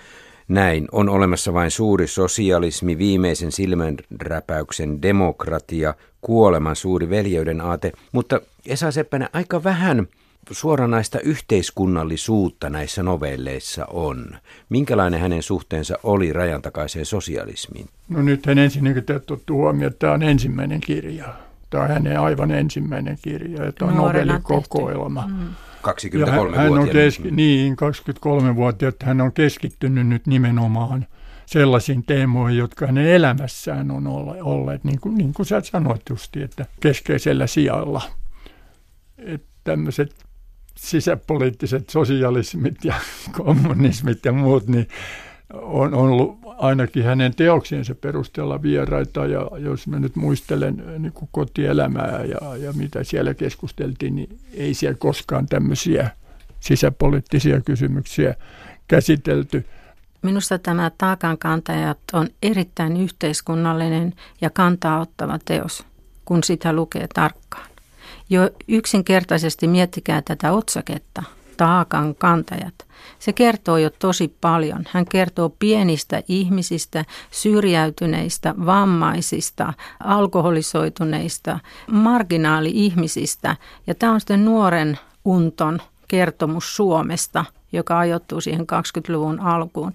Näin 0.48 0.88
on 0.92 1.10
olemassa 1.10 1.54
vain 1.54 1.72
suuri 1.72 2.08
sosialismi, 2.08 2.98
viimeisen 2.98 3.52
silmänräpäyksen 3.52 5.02
demokratia, 5.02 5.94
kuoleman 6.22 6.76
suuri 6.76 7.10
veljeyden 7.10 7.62
aate, 7.62 7.92
mutta 8.12 8.42
Esa 8.66 8.92
Seppänen 8.92 9.30
aika 9.34 9.64
vähän– 9.64 10.08
suoranaista 10.52 11.20
yhteiskunnallisuutta 11.20 12.70
näissä 12.70 13.04
novelleissa 13.04 13.86
on. 13.86 14.36
Minkälainen 14.70 15.20
hänen 15.20 15.44
suhteensa 15.44 15.98
oli 16.04 16.34
rajan 16.34 16.62
takaiseen 16.62 17.06
sosialismiin? 17.06 17.90
No 18.10 18.22
nyt 18.22 18.46
hän 18.46 18.58
ensinnäkin 18.58 19.04
otettu 19.16 19.54
huomioon, 19.54 19.92
että 19.92 20.00
tämä 20.00 20.14
on 20.14 20.24
ensimmäinen 20.24 20.82
kirja. 20.82 21.34
Tämä 21.70 21.84
on 21.84 21.90
hänen 21.90 22.20
aivan 22.20 22.52
ensimmäinen 22.52 23.18
kirja, 23.22 23.66
että 23.66 23.86
on 23.86 23.96
novellikokoelma. 23.96 25.28
Mm. 25.28 25.48
23 25.82 26.58
hän, 26.58 26.64
hän 26.64 26.80
on 26.80 26.90
keski, 26.90 27.32
Niin, 27.32 27.74
23-vuotias. 27.74 28.94
Hän 29.04 29.22
on 29.22 29.34
keskittynyt 29.34 30.08
nyt 30.08 30.28
nimenomaan 30.28 31.06
sellaisiin 31.46 32.04
teemoihin, 32.04 32.58
jotka 32.58 32.86
hänen 32.86 33.08
elämässään 33.08 33.92
on 33.92 34.08
olleet, 34.42 34.84
niin 34.84 35.00
kuin, 35.00 35.18
niin 35.18 35.34
kuin 35.34 35.46
sä 35.46 35.62
sanoit 35.62 36.02
justi, 36.10 36.44
että 36.44 36.66
keskeisellä 36.80 37.48
sijalla. 37.48 38.02
Että 39.18 39.48
tämmöiset 39.64 40.16
sisäpoliittiset 40.76 41.90
sosialismit 41.90 42.86
ja 42.86 42.94
kommunismit 43.38 44.26
ja 44.26 44.32
muut, 44.32 44.68
niin 44.68 44.88
on, 45.54 45.94
ollut 45.94 46.40
ainakin 46.58 47.04
hänen 47.04 47.36
teoksiensa 47.36 47.96
perusteella 47.96 48.62
vieraita. 48.62 49.26
Ja 49.26 49.50
jos 49.58 49.88
mä 49.88 50.00
nyt 50.00 50.16
muistelen 50.16 50.84
niin 51.00 51.14
kuin 51.14 51.30
kotielämää 51.32 52.24
ja, 52.24 52.58
ja 52.58 52.74
mitä 52.74 53.04
siellä 53.04 53.34
keskusteltiin, 53.34 54.16
niin 54.16 54.40
ei 54.54 54.74
siellä 54.74 54.98
koskaan 54.98 55.46
tämmöisiä 55.46 56.10
sisäpoliittisia 56.60 57.62
kysymyksiä 57.62 58.36
käsitelty. 58.88 59.66
Minusta 60.22 60.60
tämä 60.60 60.92
taakankantajat 60.98 62.00
on 62.14 62.28
erittäin 62.44 62.98
yhteiskunnallinen 62.98 64.14
ja 64.42 64.50
kantaa 64.50 65.00
ottava 65.00 65.40
teos, 65.46 65.86
kun 66.26 66.44
sitä 66.44 66.74
lukee 66.74 67.08
tarkkaan. 67.14 67.73
Jo 68.30 68.50
yksinkertaisesti 68.68 69.68
miettikää 69.68 70.22
tätä 70.22 70.52
otsaketta, 70.52 71.24
taakan 71.58 72.16
kantajat. 72.16 72.74
Se 73.20 73.34
kertoo 73.34 73.78
jo 73.78 73.90
tosi 73.90 74.36
paljon. 74.42 74.84
Hän 74.92 75.06
kertoo 75.06 75.50
pienistä 75.60 76.24
ihmisistä, 76.28 77.06
syrjäytyneistä, 77.32 78.56
vammaisista, 78.66 79.74
alkoholisoituneista, 80.00 81.60
marginaali-ihmisistä. 81.92 83.56
Ja 83.88 83.96
tämä 83.96 84.12
on 84.14 84.20
sitten 84.20 84.46
nuoren 84.46 85.00
unton 85.26 85.82
kertomus 86.08 86.76
Suomesta, 86.76 87.46
joka 87.72 88.00
ajoittuu 88.00 88.42
siihen 88.42 88.62
20-luvun 88.62 89.40
alkuun. 89.40 89.92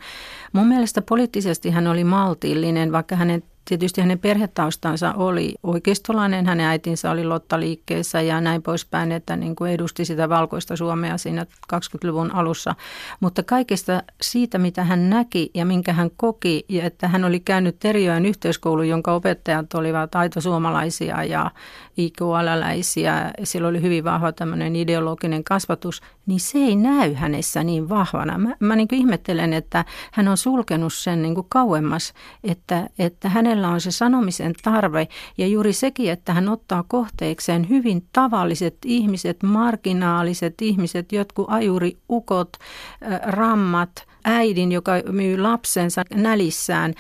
Mun 0.53 0.67
mielestä 0.67 1.03
poliittisesti 1.03 1.71
hän 1.71 1.87
oli 1.87 2.05
maltillinen, 2.05 2.93
vaikka 2.93 3.17
hänen 3.17 3.43
Tietysti 3.69 4.01
hänen 4.01 4.19
perhetaustansa 4.19 5.13
oli 5.13 5.55
oikeistolainen, 5.63 6.47
hänen 6.47 6.67
äitinsä 6.67 7.11
oli 7.11 7.25
lottaliikkeessä 7.25 8.21
ja 8.21 8.41
näin 8.41 8.63
poispäin, 8.63 9.13
että 9.13 9.37
niin 9.37 9.57
kuin 9.57 9.73
edusti 9.73 10.05
sitä 10.05 10.29
valkoista 10.29 10.77
Suomea 10.77 11.19
siinä 11.19 11.47
20-luvun 11.75 12.35
alussa. 12.35 12.75
Mutta 13.21 13.43
kaikesta 13.43 14.03
siitä, 14.21 14.59
mitä 14.59 14.85
hän 14.85 15.11
näki 15.11 15.51
ja 15.55 15.67
minkä 15.67 15.93
hän 15.93 16.11
koki, 16.17 16.65
ja 16.69 16.85
että 16.85 17.09
hän 17.09 17.25
oli 17.25 17.41
käynyt 17.41 17.77
Teriöön 17.79 18.27
yhteiskoulu, 18.27 18.83
jonka 18.83 19.13
opettajat 19.13 19.75
olivat 19.75 20.15
aito 20.15 20.41
suomalaisia 20.41 21.25
ja 21.25 21.51
IQL-läisiä, 21.99 23.31
sillä 23.45 23.69
oli 23.69 23.83
hyvin 23.83 24.05
vahva 24.05 24.33
tämmöinen 24.33 24.77
ideologinen 24.77 25.45
kasvatus, 25.45 26.01
niin 26.27 26.41
se 26.41 26.59
ei 26.59 26.77
näy 26.77 27.15
hänessä 27.15 27.65
niin 27.65 27.89
vahvana. 27.89 28.39
Mä, 28.39 28.57
mä 28.61 28.77
niin 28.77 28.89
ihmettelen, 28.93 29.53
että 29.53 29.85
hän 30.13 30.29
on 30.29 30.37
sulkenut 30.37 30.93
sen 30.93 31.23
niin 31.23 31.35
kuin 31.35 31.47
kauemmas, 31.51 32.13
että, 32.45 32.89
että 32.99 33.29
hänellä 33.29 33.59
hänellä 33.59 33.75
on 33.75 33.81
se 33.81 33.91
sanomisen 33.91 34.55
tarve 34.63 35.09
ja 35.39 35.47
juuri 35.47 35.73
sekin, 35.73 36.11
että 36.11 36.33
hän 36.33 36.49
ottaa 36.49 36.85
kohteikseen 36.89 37.69
hyvin 37.69 38.07
tavalliset 38.13 38.77
ihmiset, 38.85 39.43
marginaaliset 39.43 40.55
ihmiset, 40.63 41.13
jotkut 41.13 41.47
ajuriukot, 41.49 42.57
rammat, 43.23 44.07
äidin, 44.29 44.73
joka 44.73 44.93
myy 45.13 45.39
lapsensa 45.39 46.03
nälissään. 46.15 46.95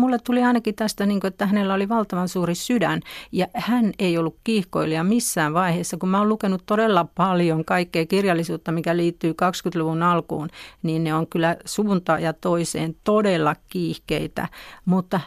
Mulle 0.00 0.18
tuli 0.24 0.42
ainakin 0.42 0.74
tästä, 0.74 1.06
niin 1.06 1.20
kuin, 1.20 1.28
että 1.28 1.46
hänellä 1.46 1.74
oli 1.74 1.88
valtavan 1.88 2.28
suuri 2.28 2.54
sydän 2.54 3.00
ja 3.32 3.46
hän 3.54 3.92
ei 3.98 4.18
ollut 4.18 4.36
kiihkoilija 4.44 5.04
missään 5.04 5.54
vaiheessa. 5.54 5.96
Kun 5.96 6.08
mä 6.08 6.18
oon 6.18 6.28
lukenut 6.28 6.62
todella 6.66 7.06
paljon 7.14 7.64
kaikkea 7.64 8.06
kirjallisuutta, 8.06 8.72
mikä 8.72 8.96
liittyy 8.96 9.32
20-luvun 9.32 10.02
alkuun, 10.02 10.48
niin 10.82 11.04
ne 11.04 11.14
on 11.14 11.26
kyllä 11.26 11.56
suuntaan 11.64 12.22
ja 12.22 12.32
toiseen 12.32 12.96
todella 13.04 13.56
kiihkeitä, 13.68 14.48
mutta 14.84 15.20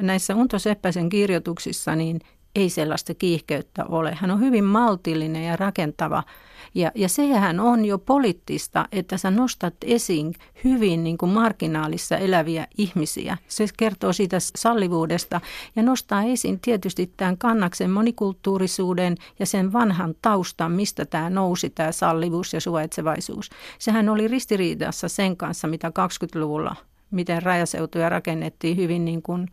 näissä 0.00 0.34
Unto 0.34 0.58
Seppäsen 0.58 1.08
kirjoituksissa 1.08 1.96
niin 1.96 2.20
ei 2.54 2.70
sellaista 2.70 3.14
kiihkeyttä 3.14 3.84
ole. 3.84 4.14
Hän 4.20 4.30
on 4.30 4.40
hyvin 4.40 4.64
maltillinen 4.64 5.44
ja 5.44 5.56
rakentava. 5.56 6.22
Ja, 6.74 6.92
ja 6.94 7.08
sehän 7.08 7.60
on 7.60 7.84
jo 7.84 7.98
poliittista, 7.98 8.88
että 8.92 9.16
sä 9.16 9.30
nostat 9.30 9.74
esiin 9.84 10.34
hyvin 10.64 11.04
niin 11.04 11.18
kuin 11.18 11.32
marginaalissa 11.32 12.16
eläviä 12.16 12.66
ihmisiä. 12.78 13.38
Se 13.48 13.66
kertoo 13.76 14.12
siitä 14.12 14.36
sallivuudesta 14.40 15.40
ja 15.76 15.82
nostaa 15.82 16.22
esiin 16.22 16.60
tietysti 16.60 17.12
tämän 17.16 17.38
kannaksen 17.38 17.90
monikulttuurisuuden 17.90 19.16
ja 19.38 19.46
sen 19.46 19.72
vanhan 19.72 20.14
taustan, 20.22 20.72
mistä 20.72 21.04
tämä 21.04 21.30
nousi, 21.30 21.70
tämä 21.70 21.92
sallivuus 21.92 22.52
ja 22.52 22.60
suvaitsevaisuus. 22.60 23.50
Sehän 23.78 24.08
oli 24.08 24.28
ristiriidassa 24.28 25.08
sen 25.08 25.36
kanssa, 25.36 25.68
mitä 25.68 25.88
20-luvulla 25.88 26.76
miten 27.12 27.42
rajaseutuja 27.42 28.08
rakennettiin 28.08 28.76
hyvin 28.76 29.04
niin 29.04 29.22
kuin 29.22 29.48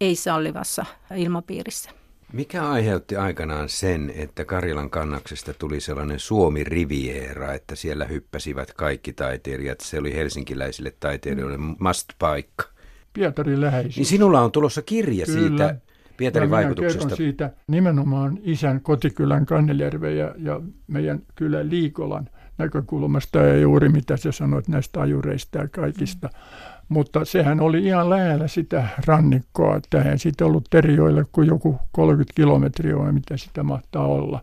ei-sallivassa 0.00 0.84
ilmapiirissä. 1.16 1.99
Mikä 2.32 2.68
aiheutti 2.68 3.16
aikanaan 3.16 3.68
sen, 3.68 4.12
että 4.16 4.44
Karjalan 4.44 4.90
kannaksesta 4.90 5.54
tuli 5.54 5.80
sellainen 5.80 6.18
Suomi-riviera, 6.18 7.54
että 7.54 7.74
siellä 7.74 8.04
hyppäsivät 8.04 8.72
kaikki 8.72 9.12
taiteilijat? 9.12 9.80
Se 9.80 9.98
oli 9.98 10.14
helsinkiläisille 10.14 10.92
taiteilijoille 11.00 11.56
mm. 11.56 11.76
must-paikka. 11.78 12.64
Pietarin 13.12 13.60
läheisyys. 13.60 13.96
Niin 13.96 14.06
sinulla 14.06 14.40
on 14.40 14.52
tulossa 14.52 14.82
kirja 14.82 15.26
Kyllä. 15.26 15.40
siitä 15.40 15.76
Pietarin 16.16 16.46
ja 16.46 16.50
vaikutuksesta. 16.50 17.16
siitä 17.16 17.50
nimenomaan 17.66 18.38
isän 18.42 18.80
kotikylän 18.80 19.46
Kannelijärven 19.46 20.16
ja, 20.16 20.34
ja 20.38 20.60
meidän 20.86 21.22
kylän 21.34 21.70
Liikolan 21.70 22.28
näkökulmasta 22.60 23.38
ja 23.38 23.58
juuri 23.58 23.88
mitä 23.88 24.16
sä 24.16 24.32
sanoit 24.32 24.68
näistä 24.68 25.00
ajureista 25.00 25.58
ja 25.58 25.68
kaikista. 25.68 26.28
Mm 26.28 26.70
mutta 26.90 27.24
sehän 27.24 27.60
oli 27.60 27.84
ihan 27.84 28.10
lähellä 28.10 28.48
sitä 28.48 28.88
rannikkoa, 29.06 29.76
että 29.76 29.98
eihän 29.98 30.18
siitä 30.18 30.44
ollut 30.44 30.66
Terijoille 30.70 31.26
kuin 31.32 31.48
joku 31.48 31.78
30 31.92 32.32
kilometriä 32.36 32.98
vai 32.98 33.12
mitä 33.12 33.36
sitä 33.36 33.62
mahtaa 33.62 34.06
olla. 34.06 34.42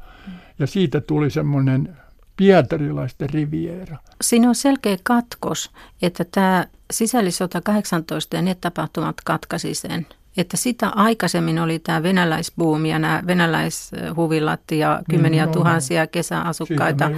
Ja 0.59 0.67
siitä 0.67 1.01
tuli 1.01 1.29
semmoinen 1.29 1.97
pietarilaisten 2.37 3.29
riviera. 3.29 3.97
Siinä 4.21 4.49
on 4.49 4.55
selkeä 4.55 4.97
katkos, 5.03 5.71
että 6.01 6.25
tämä 6.31 6.65
sisällissota 6.91 7.61
18 7.61 8.35
ja 8.35 8.41
ne 8.41 8.55
tapahtumat 8.55 9.15
katkaisi 9.25 9.73
sen 9.73 10.07
että 10.37 10.57
sitä 10.57 10.89
aikaisemmin 10.89 11.59
oli 11.59 11.79
tämä 11.79 12.03
venäläisbuumi 12.03 12.89
ja 12.89 12.99
nämä 12.99 13.23
venäläishuvilat 13.27 14.61
ja 14.71 15.01
kymmeniä 15.09 15.45
mm, 15.45 15.49
no, 15.49 15.53
tuhansia 15.53 16.07
kesäasukkaita. 16.07 17.11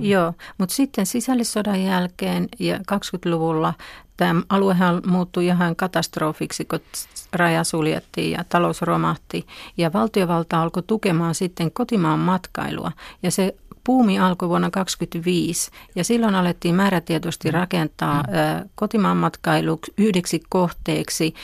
Joo, 0.00 0.32
mutta 0.58 0.74
sitten 0.74 1.06
sisällissodan 1.06 1.82
jälkeen 1.82 2.48
ja 2.58 2.76
20-luvulla 2.76 3.74
tämä 4.16 4.42
aluehan 4.48 5.02
muuttui 5.06 5.46
ihan 5.46 5.76
katastrofiksi, 5.76 6.64
kun 6.64 6.80
raja 7.32 7.64
suljettiin 7.64 8.30
ja 8.30 8.44
talous 8.48 8.82
romahti. 8.82 9.46
Ja 9.76 9.92
valtiovalta 9.92 10.62
alkoi 10.62 10.82
tukemaan 10.82 11.34
sitten 11.34 11.72
kotimaan 11.72 12.18
matkailua. 12.18 12.92
Ja 13.22 13.30
se 13.30 13.54
Puumi 13.84 14.18
alkoi 14.18 14.48
vuonna 14.48 14.70
1925 14.70 15.70
ja 15.94 16.04
silloin 16.04 16.34
alettiin 16.34 16.74
määrätietoisesti 16.74 17.48
mm. 17.48 17.54
rakentaa 17.54 18.22
mm. 18.22 18.68
kotimaan 18.74 19.16
matkailu 19.16 19.78
yhdeksi 19.98 20.42
kohteeksi 20.48 21.34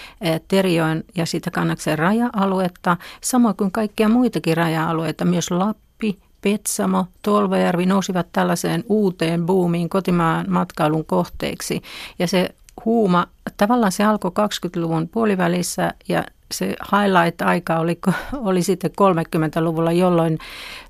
Terijoen 0.48 1.05
ja 1.16 1.27
sitä 1.27 1.51
kannaksen 1.51 1.98
raja-aluetta, 1.98 2.96
samoin 3.20 3.57
kuin 3.57 3.70
kaikkia 3.70 4.09
muitakin 4.09 4.57
raja-alueita, 4.57 5.24
myös 5.24 5.51
Lappi, 5.51 6.18
Petsamo, 6.40 7.07
Tolvajärvi 7.22 7.87
nousivat 7.87 8.27
tällaiseen 8.33 8.85
uuteen 8.88 9.46
buumiin 9.46 9.88
kotimaan 9.88 10.46
matkailun 10.48 11.05
kohteeksi. 11.05 11.83
Ja 12.18 12.27
se 12.27 12.55
huuma, 12.85 13.27
tavallaan 13.57 13.92
se 13.92 14.05
alkoi 14.05 14.31
20-luvun 14.31 15.09
puolivälissä 15.09 15.94
ja 16.09 16.24
se 16.52 16.66
highlight-aika 16.66 17.78
oli, 17.78 17.98
oli 18.48 18.62
sitten 18.62 18.90
30-luvulla, 18.90 19.92
jolloin 19.92 20.38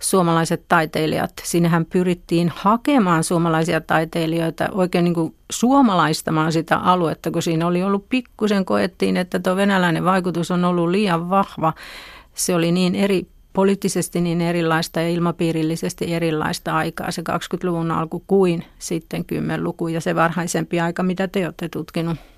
suomalaiset 0.01 0.65
taiteilijat, 0.69 1.33
sinnehän 1.43 1.85
pyrittiin 1.85 2.53
hakemaan 2.57 3.25
suomalaisia 3.25 3.81
taiteilijoita, 3.81 4.69
oikein 4.73 5.05
niin 5.05 5.15
kuin 5.15 5.35
suomalaistamaan 5.53 6.53
sitä 6.53 6.77
aluetta, 6.77 7.31
kun 7.31 7.43
siinä 7.43 7.67
oli 7.67 7.83
ollut 7.83 8.09
pikkusen, 8.09 8.65
koettiin, 8.65 9.17
että 9.17 9.41
tuo 9.41 9.57
venäläinen 9.57 10.05
vaikutus 10.05 10.51
on 10.51 10.65
ollut 10.65 10.91
liian 10.91 11.31
vahva. 11.31 11.73
Se 12.35 12.55
oli 12.55 12.73
niin 12.73 12.95
eri 12.95 13.27
poliittisesti 13.53 14.21
niin 14.21 14.41
erilaista 14.41 15.01
ja 15.01 15.09
ilmapiirillisesti 15.09 16.15
erilaista 16.15 16.77
aikaa 16.77 17.11
se 17.11 17.23
20-luvun 17.23 17.91
alku 17.91 18.25
kuin 18.27 18.65
sitten 18.79 19.25
10-luku 19.33 19.89
ja 19.89 20.01
se 20.01 20.15
varhaisempi 20.15 20.81
aika, 20.81 21.03
mitä 21.03 21.29
te 21.29 21.45
olette 21.45 21.69
tutkinut. 21.69 22.19